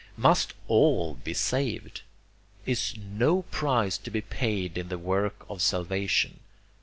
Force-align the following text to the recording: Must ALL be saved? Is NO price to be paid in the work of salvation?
Must 0.17 0.55
ALL 0.67 1.13
be 1.13 1.35
saved? 1.35 2.01
Is 2.65 2.97
NO 2.97 3.43
price 3.51 3.99
to 3.99 4.09
be 4.09 4.21
paid 4.21 4.75
in 4.75 4.89
the 4.89 4.97
work 4.97 5.45
of 5.47 5.61
salvation? 5.61 6.39